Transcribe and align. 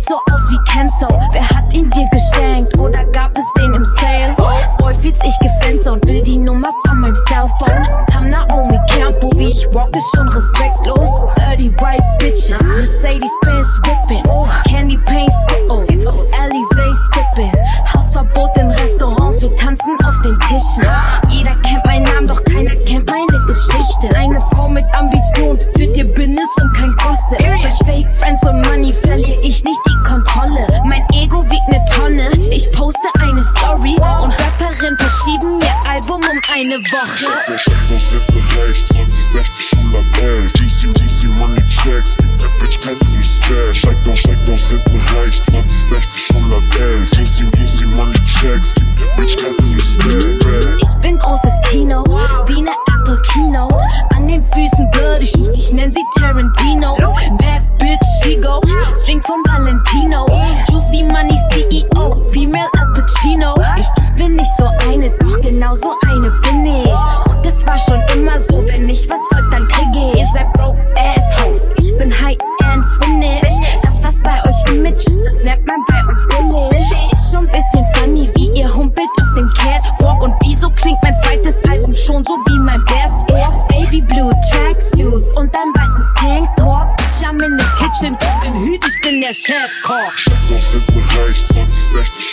sieht 0.00 0.08
so 0.08 0.14
aus 0.32 0.50
wie 0.50 0.58
Kenzo. 0.70 1.08
Wer 1.32 1.48
hat 1.48 1.72
ihn 1.74 1.88
dir 1.90 2.08
geschenkt 2.10 2.76
oder 2.78 3.04
gab 3.06 3.36
es 3.36 3.44
den 3.56 3.74
im 3.74 3.84
Sale? 3.84 4.34
Boy, 4.36 4.94
fühlt 4.94 5.20
sich 5.22 5.38
gefenst 5.38 5.88
und 5.88 6.06
will 6.06 6.20
die 6.22 6.36
Nummer 6.36 6.70
von 6.86 7.00
meinem 7.00 7.16
Cellphone. 7.28 7.86
Kam 8.10 8.30
Naomi 8.30 8.78
Campbell, 8.88 9.30
wie 9.36 9.50
ich 9.50 9.66
walk, 9.72 9.94
ist 9.96 10.14
schon 10.14 10.28
respektlos. 10.28 11.26
Dirty 11.36 11.70
white 11.80 12.04
bitches, 12.18 12.60
Mercedes-Benz 12.60 13.80
whipping, 13.84 14.24
Candy 14.68 14.98
Paints, 14.98 15.34
oh, 15.68 15.84
Ellie's 16.42 16.69
eine 36.60 36.78
Woche. 36.78 37.24
Der 37.48 37.58
Scheck 37.58 37.74
aus 37.94 38.10
hinten 38.10 38.60
rechts, 38.60 38.88
20, 38.88 39.24
60, 39.24 39.72
100 39.78 40.12
Bells. 40.12 40.52
Juicy, 40.58 40.86
juicy 40.98 41.26
Money 41.38 41.62
Tracks, 41.74 42.16
gib 42.18 42.38
der 42.38 42.48
Bitch 42.60 42.78
kein 42.80 42.96
Respekt. 43.16 43.76
Steigt 43.76 44.08
aus, 44.08 44.18
steigt 44.18 44.48
aus 44.48 44.68
hinten 44.68 45.00
rechts, 45.16 45.46
20, 45.46 45.84
60, 45.88 46.36
100 46.36 46.70
Bells. 46.70 47.10
Juicy, 47.16 47.44
juicy 47.56 47.84
Money 47.96 48.18
Tracks, 48.28 48.74
gib 48.74 48.86
der 48.98 49.06
Bitch 49.16 49.36
kein 49.36 49.54
Respekt. 49.74 50.82
Ich 50.82 50.94
bin 51.00 51.18
großes 51.18 51.54
Kino, 51.70 52.04
wie 52.46 52.62
ne 52.62 52.72
Apple 52.88 53.20
Keynote. 53.32 53.86
An 54.14 54.28
den 54.28 54.42
Füßen 54.42 54.90
Bloody 54.90 55.26
Shoes, 55.26 55.50
ich 55.54 55.72
nenn 55.72 55.90
sie 55.90 56.04
Tarantino. 56.18 56.96
Bad 57.38 57.62
Bitch, 57.78 58.06
she 58.22 58.36
go, 58.36 58.60
String 59.02 59.22
von 59.22 59.42
Valentino. 59.46 60.26
Juicy 60.68 60.99
gut, 88.80 88.92
ich 88.94 89.00
bin 89.00 89.20
der 89.20 89.32
Chefkoch. 89.32 90.12
Chefkoch 90.48 90.58
sind 90.58 90.86
bereich, 90.86 91.44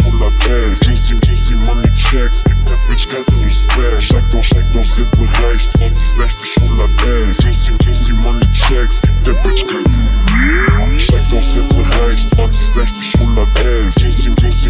100 0.06 0.50
L. 0.50 0.76
Juicy, 0.84 1.16
juicy 1.26 1.54
Money 1.54 1.90
Checks, 1.96 2.44
gib 2.46 2.66
der 2.66 2.78
Bitch 2.88 3.08
Geld 3.10 3.28
und 3.28 3.42
sind 4.84 5.10
bereich, 5.12 5.72
100 6.62 6.82
Juicy, 7.34 7.72
juicy 7.84 8.12
Money 8.14 8.46
Checks, 8.54 9.02
gib 9.24 9.44
Bitch 9.44 9.64
100 9.70 9.88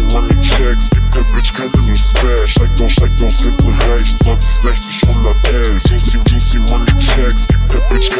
Money 0.06 0.34
Checks, 0.40 0.90
100 5.04 5.36
Money 6.58 6.92
Checks, 6.98 7.46
Bitch 7.90 8.10